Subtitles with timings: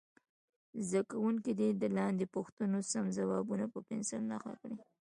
[0.87, 4.77] زده کوونکي دې د لاندې پوښتنو سم ځوابونه په پنسل نښه کړي.